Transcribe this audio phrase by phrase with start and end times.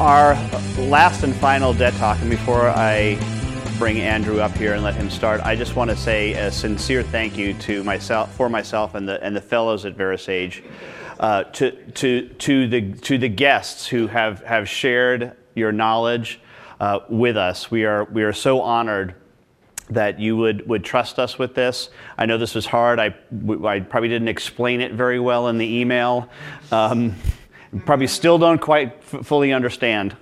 [0.00, 0.32] our
[0.78, 3.18] last and final DET talk, and before I
[3.78, 7.02] bring Andrew up here and let him start, I just want to say a sincere
[7.02, 10.64] thank you to myself, for myself and the and the fellows at VeraSage,
[11.18, 16.40] uh, to to to the to the guests who have have shared your knowledge
[16.80, 17.70] uh, with us.
[17.70, 19.14] We are we are so honored
[19.90, 21.90] that you would, would trust us with this.
[22.16, 23.00] I know this was hard.
[23.00, 23.06] I,
[23.66, 26.30] I probably didn't explain it very well in the email.
[26.70, 27.16] Um,
[27.84, 30.16] probably still don't quite fully understand.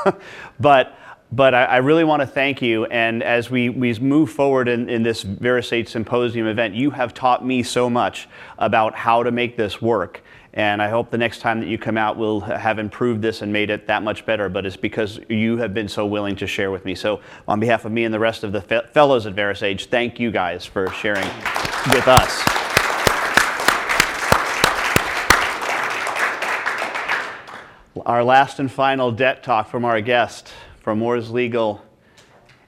[0.60, 0.94] but
[1.30, 2.86] but I, I really want to thank you.
[2.86, 7.44] And as we, we move forward in, in this VeraSage Symposium event, you have taught
[7.44, 8.28] me so much
[8.58, 10.22] about how to make this work.
[10.54, 13.52] And I hope the next time that you come out, we'll have improved this and
[13.52, 14.48] made it that much better.
[14.48, 16.94] But it's because you have been so willing to share with me.
[16.94, 20.18] So, on behalf of me and the rest of the fe- fellows at VeraSage, thank
[20.18, 21.28] you guys for sharing
[21.92, 22.57] with us.
[28.06, 31.82] Our last and final DET talk from our guest from Moores Legal,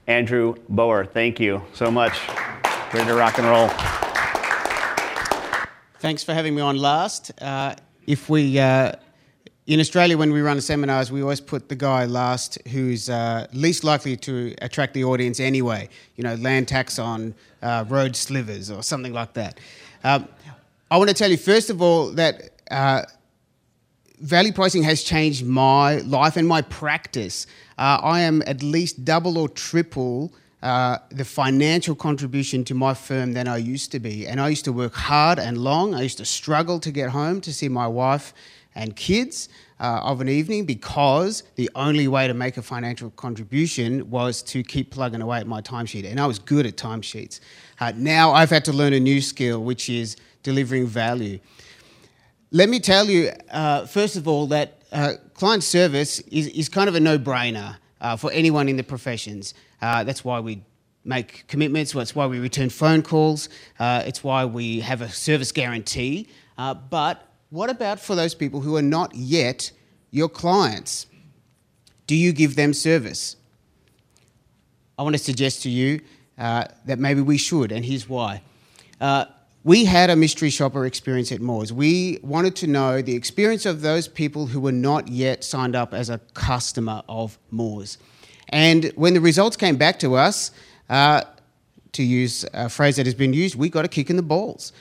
[0.07, 1.05] Andrew Boer.
[1.05, 2.19] Thank you so much.
[2.93, 3.69] Ready to rock and roll.
[5.99, 7.31] Thanks for having me on last.
[7.41, 7.75] Uh,
[8.07, 8.93] if we, uh,
[9.67, 13.83] in Australia, when we run seminars, we always put the guy last who's uh, least
[13.83, 15.87] likely to attract the audience anyway.
[16.15, 19.59] You know, land tax on uh, road slivers or something like that.
[20.03, 20.27] Um,
[20.89, 23.03] I want to tell you, first of all, that uh,
[24.21, 27.47] value pricing has changed my life and my practice.
[27.77, 33.33] Uh, I am at least double or triple uh, the financial contribution to my firm
[33.33, 34.27] than I used to be.
[34.27, 35.95] And I used to work hard and long.
[35.95, 38.33] I used to struggle to get home to see my wife
[38.75, 44.07] and kids uh, of an evening because the only way to make a financial contribution
[44.11, 46.05] was to keep plugging away at my timesheet.
[46.05, 47.39] And I was good at timesheets.
[47.79, 51.39] Uh, now I've had to learn a new skill, which is delivering value.
[52.53, 56.89] Let me tell you, uh, first of all, that uh, client service is, is kind
[56.89, 59.53] of a no brainer uh, for anyone in the professions.
[59.81, 60.61] Uh, that's why we
[61.05, 63.47] make commitments, that's why we return phone calls,
[63.79, 66.27] uh, it's why we have a service guarantee.
[66.57, 69.71] Uh, but what about for those people who are not yet
[70.11, 71.07] your clients?
[72.05, 73.37] Do you give them service?
[74.99, 76.01] I want to suggest to you
[76.35, 78.41] that maybe we should, and here's why
[79.63, 81.71] we had a mystery shopper experience at Moores.
[81.71, 85.93] We wanted to know the experience of those people who were not yet signed up
[85.93, 87.97] as a customer of Moores.
[88.49, 90.51] And when the results came back to us,
[90.89, 91.21] uh,
[91.93, 94.73] to use a phrase that has been used, we got a kick in the balls.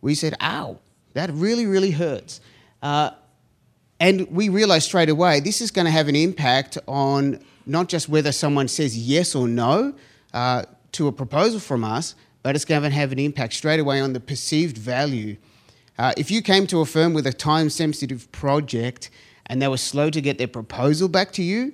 [0.00, 0.78] We said, ow,
[1.12, 2.40] that really, really hurts.
[2.82, 3.10] Uh,
[4.00, 8.08] and we realized straight away this is going to have an impact on not just
[8.08, 9.94] whether someone says yes or no
[10.32, 12.14] uh, to a proposal from us,
[12.44, 15.36] but it's going to have an impact straight away on the perceived value.
[15.98, 19.10] Uh, if you came to a firm with a time sensitive project
[19.46, 21.72] and they were slow to get their proposal back to you,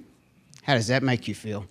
[0.62, 1.66] how does that make you feel?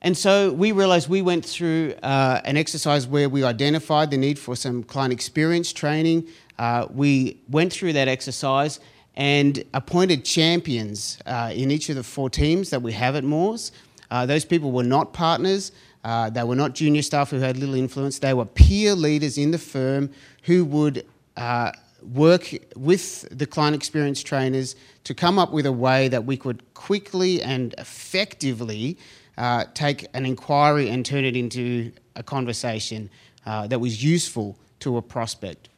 [0.00, 4.36] And so we realized we went through uh, an exercise where we identified the need
[4.36, 6.26] for some client experience training.
[6.58, 8.80] Uh, we went through that exercise
[9.14, 13.70] and appointed champions uh, in each of the four teams that we have at Moores.
[14.12, 15.72] Uh, those people were not partners,
[16.04, 18.18] uh, they were not junior staff who had little influence.
[18.18, 20.10] They were peer leaders in the firm
[20.42, 21.06] who would
[21.38, 26.36] uh, work with the client experience trainers to come up with a way that we
[26.36, 28.98] could quickly and effectively
[29.38, 33.08] uh, take an inquiry and turn it into a conversation
[33.46, 35.70] uh, that was useful to a prospect.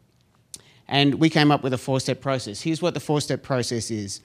[0.89, 2.61] And we came up with a four step process.
[2.61, 4.21] Here's what the four step process is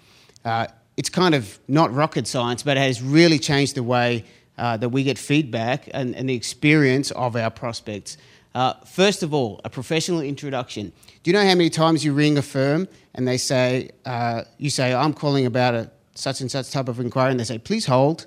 [0.46, 0.66] uh,
[1.00, 4.26] it's kind of not rocket science, but it has really changed the way
[4.58, 8.18] uh, that we get feedback and, and, the experience of our prospects.
[8.54, 10.92] Uh, first of all, a professional introduction.
[11.24, 14.70] Do you know how many times you ring a firm and they say, uh, you
[14.70, 17.86] say, I'm calling about a such and such type of inquiry, and they say, please
[17.86, 18.26] hold.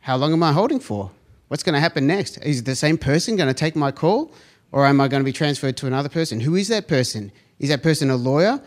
[0.00, 1.10] How long am I holding for?
[1.48, 2.38] What's going to happen next?
[2.38, 4.32] Is the same person going to take my call,
[4.72, 6.40] or am I going to be transferred to another person?
[6.40, 7.32] Who is that person?
[7.58, 8.62] Is that person a lawyer,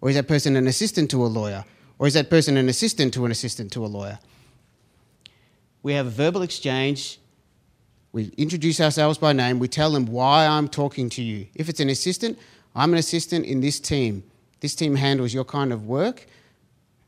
[0.00, 1.64] or is that person an assistant to a lawyer,
[1.98, 4.18] or is that person an assistant to an assistant to a lawyer?
[5.82, 7.18] we have a verbal exchange.
[8.12, 9.58] We introduce ourselves by name.
[9.58, 11.46] We tell them why I'm talking to you.
[11.54, 12.38] If it's an assistant,
[12.74, 14.24] I'm an assistant in this team.
[14.60, 16.26] This team handles your kind of work,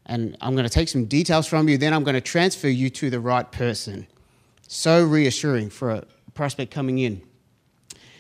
[0.07, 1.79] and I'm going to take some details from you.
[1.79, 4.07] Then I'm going to transfer you to the right person.
[4.69, 6.05] So reassuring for a
[6.35, 7.23] prospect coming in.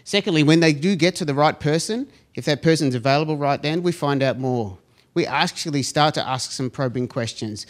[0.02, 3.82] Secondly, when they do get to the right person, if that person's available right then,
[3.82, 4.78] we find out more.
[5.14, 7.66] We actually start to ask some probing questions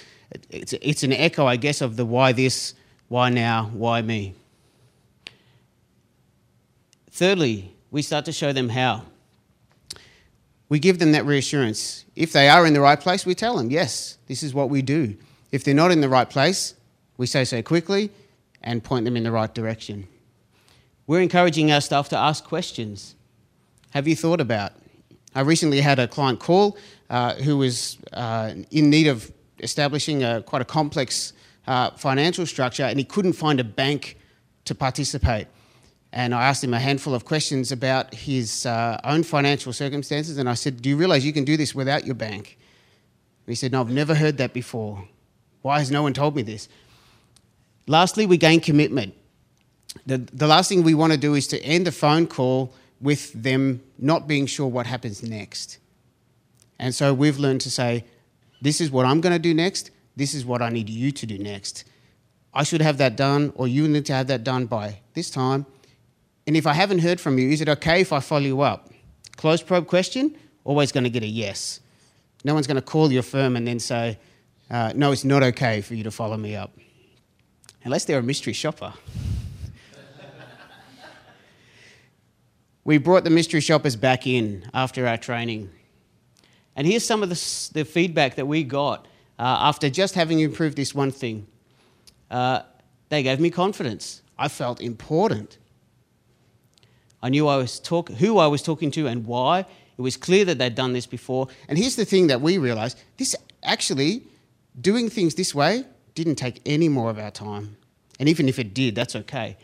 [0.51, 2.75] it's, it's an echo, I guess, of the why this,
[3.09, 4.35] why now, why me.
[7.11, 9.05] Thirdly, we start to show them how.
[10.69, 12.05] we give them that reassurance.
[12.15, 14.83] If they are in the right place, we tell them, yes, this is what we
[14.83, 15.17] do.
[15.51, 16.75] If they're not in the right place,
[17.17, 18.11] we say so quickly
[18.63, 20.07] and point them in the right direction.
[21.09, 23.17] We're encouraging our staff to ask questions.
[23.91, 24.73] Have you thought about?
[25.35, 26.77] I recently had a client call
[27.09, 31.33] uh, who was uh, in need of establishing a, quite a complex
[31.67, 34.17] uh, financial structure and he couldn't find a bank
[34.65, 35.49] to participate.
[36.13, 40.39] And I asked him a handful of questions about his uh, own financial circumstances.
[40.39, 42.59] And I said, Do you realize you can do this without your bank?
[43.47, 45.07] And he said, No, I've never heard that before.
[45.63, 46.69] Why has no one told me this?
[47.87, 49.15] Lastly, we gain commitment.
[50.07, 53.33] The, the last thing we want to do is to end the phone call with
[53.33, 55.79] them not being sure what happens next.
[56.79, 58.05] And so we've learned to say,
[58.61, 59.91] This is what I'm going to do next.
[60.17, 61.85] This is what I need you to do next.
[62.53, 65.67] I should have that done, or you need to have that done by this time
[66.51, 68.91] and if I haven't heard from you, is it okay if I follow you up?
[69.37, 71.79] Closed probe question, always going to get a yes.
[72.45, 74.19] No one's going to call your firm and then say,
[74.69, 76.73] uh, no, it's not okay for you to follow me up.
[77.85, 78.93] Unless they're a mystery shopper.
[82.85, 85.71] We brought the mystery shoppers back in after our training.
[86.77, 89.07] And here's some of the, the feedback that we got
[89.39, 91.47] uh, after just having improved this one thing.
[92.31, 92.63] Uh,
[93.09, 94.23] they gave me confidence.
[94.39, 95.59] I felt important.
[97.23, 99.67] I knew I was talk- who I was talking to and why.
[99.99, 101.49] It was clear that they'd done this before.
[101.69, 104.23] And here's the thing that we realized this actually,
[104.81, 105.85] doing things this way,
[106.15, 107.77] didn't take any more of our time.
[108.19, 109.59] And even if it did, that's okay.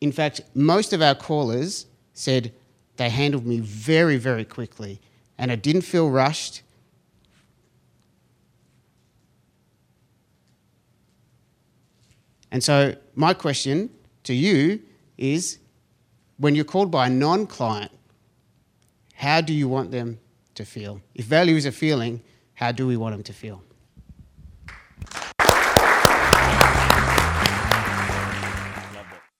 [0.00, 2.52] In fact, most of our callers said
[2.96, 5.00] they handled me very, very quickly,
[5.36, 6.62] and I didn't feel rushed.
[12.50, 13.90] And so, my question
[14.22, 14.80] to you
[15.18, 15.58] is
[16.38, 17.90] when you're called by a non client,
[19.14, 20.20] how do you want them
[20.54, 21.00] to feel?
[21.14, 22.22] If value is a feeling,
[22.54, 23.62] how do we want them to feel?